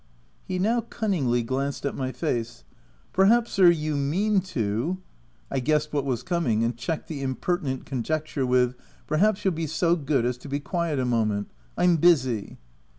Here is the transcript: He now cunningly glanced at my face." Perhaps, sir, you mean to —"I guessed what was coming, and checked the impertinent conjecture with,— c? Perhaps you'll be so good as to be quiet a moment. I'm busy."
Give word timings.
He 0.45 0.57
now 0.57 0.81
cunningly 0.81 1.43
glanced 1.43 1.85
at 1.85 1.93
my 1.93 2.11
face." 2.11 2.63
Perhaps, 3.13 3.51
sir, 3.51 3.69
you 3.69 3.95
mean 3.95 4.39
to 4.45 4.97
—"I 5.51 5.59
guessed 5.59 5.93
what 5.93 6.05
was 6.05 6.23
coming, 6.23 6.63
and 6.63 6.75
checked 6.75 7.07
the 7.07 7.21
impertinent 7.21 7.85
conjecture 7.85 8.47
with,— 8.47 8.71
c? 8.71 8.77
Perhaps 9.05 9.45
you'll 9.45 9.53
be 9.53 9.67
so 9.67 9.95
good 9.95 10.25
as 10.25 10.39
to 10.39 10.49
be 10.49 10.59
quiet 10.59 10.97
a 10.97 11.05
moment. 11.05 11.51
I'm 11.77 11.97
busy." 11.97 12.57